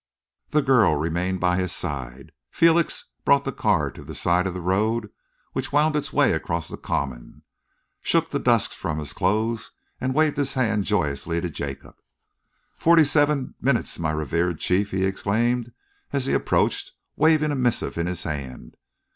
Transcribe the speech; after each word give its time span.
The 0.49 0.63
girl 0.63 0.95
remained 0.95 1.39
by 1.39 1.57
his 1.57 1.71
side. 1.71 2.31
Felix 2.49 3.11
brought 3.23 3.45
the 3.45 3.51
car 3.51 3.91
to 3.91 4.01
the 4.03 4.15
side 4.15 4.47
of 4.47 4.55
the 4.55 4.59
road 4.59 5.11
which 5.53 5.71
wound 5.71 5.95
its 5.95 6.11
way 6.11 6.33
across 6.33 6.67
the 6.69 6.75
common, 6.77 7.43
shook 8.01 8.31
the 8.31 8.39
dust 8.39 8.73
from 8.75 8.97
his 8.97 9.13
clothes 9.13 9.73
and 9.99 10.15
waved 10.15 10.37
his 10.37 10.55
hand 10.55 10.85
joyously 10.85 11.39
to 11.39 11.51
Jacob. 11.51 11.97
"Forty 12.75 13.03
seven 13.03 13.53
minutes, 13.61 13.99
my 13.99 14.09
revered 14.09 14.57
chief!" 14.59 14.89
he 14.89 15.05
exclaimed, 15.05 15.71
as 16.11 16.25
he 16.25 16.33
approached, 16.33 16.93
waving 17.15 17.51
a 17.51 17.55
missive 17.55 17.95
in 17.95 18.07
his 18.07 18.23
hand. 18.23 18.77